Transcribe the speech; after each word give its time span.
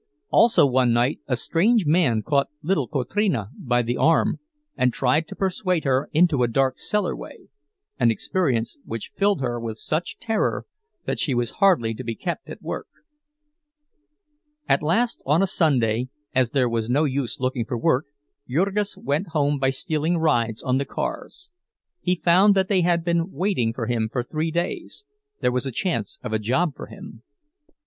Also 0.31 0.65
one 0.65 0.91
night 0.93 1.19
a 1.27 1.35
strange 1.35 1.85
man 1.85 2.23
caught 2.23 2.49
little 2.63 2.87
Kotrina 2.87 3.49
by 3.55 3.83
the 3.83 3.97
arm 3.97 4.39
and 4.75 4.91
tried 4.91 5.27
to 5.27 5.35
persuade 5.35 5.83
her 5.83 6.09
into 6.11 6.41
a 6.41 6.47
dark 6.47 6.79
cellar 6.79 7.15
way, 7.15 7.49
an 7.99 8.09
experience 8.09 8.79
which 8.83 9.11
filled 9.15 9.41
her 9.41 9.59
with 9.59 9.77
such 9.77 10.17
terror 10.17 10.65
that 11.05 11.19
she 11.19 11.35
was 11.35 11.51
hardly 11.61 11.93
to 11.93 12.03
be 12.03 12.15
kept 12.15 12.49
at 12.49 12.63
work. 12.63 12.87
At 14.67 14.81
last, 14.81 15.21
on 15.23 15.43
a 15.43 15.45
Sunday, 15.45 16.09
as 16.33 16.49
there 16.49 16.67
was 16.67 16.89
no 16.89 17.03
use 17.03 17.39
looking 17.39 17.65
for 17.65 17.77
work, 17.77 18.07
Jurgis 18.49 18.97
went 18.97 19.27
home 19.33 19.59
by 19.59 19.69
stealing 19.69 20.17
rides 20.17 20.63
on 20.63 20.79
the 20.79 20.85
cars. 20.85 21.51
He 21.99 22.15
found 22.15 22.55
that 22.55 22.69
they 22.69 22.81
had 22.81 23.05
been 23.05 23.29
waiting 23.31 23.71
for 23.71 23.85
him 23.85 24.09
for 24.11 24.23
three 24.23 24.49
days—there 24.49 25.51
was 25.51 25.67
a 25.67 25.71
chance 25.71 26.17
of 26.23 26.33
a 26.33 26.39
job 26.39 26.71
for 26.75 26.87
him. 26.87 27.21